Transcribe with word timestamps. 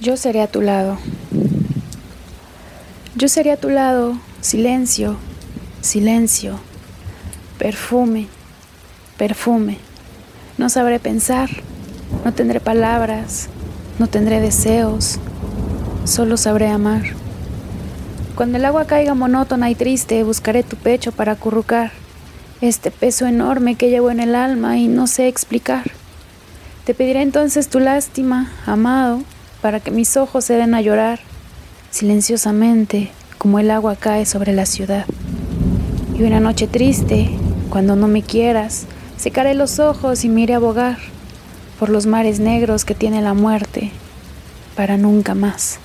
Yo 0.00 0.16
seré 0.16 0.42
a 0.42 0.46
tu 0.46 0.60
lado. 0.60 0.96
Yo 3.16 3.26
seré 3.26 3.50
a 3.50 3.56
tu 3.56 3.68
lado, 3.68 4.16
silencio, 4.40 5.16
silencio, 5.80 6.60
perfume, 7.58 8.28
perfume. 9.16 9.78
No 10.56 10.68
sabré 10.68 11.00
pensar, 11.00 11.50
no 12.24 12.32
tendré 12.32 12.60
palabras, 12.60 13.48
no 13.98 14.06
tendré 14.06 14.40
deseos, 14.40 15.18
solo 16.04 16.36
sabré 16.36 16.68
amar. 16.68 17.02
Cuando 18.36 18.58
el 18.58 18.66
agua 18.66 18.86
caiga 18.86 19.14
monótona 19.14 19.68
y 19.68 19.74
triste, 19.74 20.22
buscaré 20.22 20.62
tu 20.62 20.76
pecho 20.76 21.10
para 21.10 21.32
acurrucar 21.32 21.90
este 22.60 22.92
peso 22.92 23.26
enorme 23.26 23.74
que 23.74 23.90
llevo 23.90 24.12
en 24.12 24.20
el 24.20 24.36
alma 24.36 24.78
y 24.78 24.86
no 24.86 25.08
sé 25.08 25.26
explicar. 25.26 25.90
Te 26.84 26.94
pediré 26.94 27.22
entonces 27.22 27.68
tu 27.68 27.80
lástima, 27.80 28.52
amado, 28.64 29.24
para 29.62 29.80
que 29.80 29.90
mis 29.90 30.16
ojos 30.16 30.44
se 30.44 30.54
den 30.54 30.74
a 30.74 30.80
llorar 30.80 31.20
silenciosamente 31.90 33.10
como 33.38 33.58
el 33.58 33.70
agua 33.70 33.96
cae 33.96 34.26
sobre 34.26 34.52
la 34.52 34.66
ciudad. 34.66 35.06
Y 36.18 36.22
una 36.22 36.40
noche 36.40 36.66
triste, 36.66 37.30
cuando 37.70 37.96
no 37.96 38.08
me 38.08 38.22
quieras, 38.22 38.86
secaré 39.16 39.54
los 39.54 39.78
ojos 39.78 40.24
y 40.24 40.28
mire 40.28 40.54
a 40.54 40.58
bogar 40.58 40.98
por 41.78 41.88
los 41.88 42.06
mares 42.06 42.40
negros 42.40 42.84
que 42.84 42.94
tiene 42.94 43.22
la 43.22 43.34
muerte 43.34 43.92
para 44.74 44.96
nunca 44.96 45.34
más. 45.34 45.78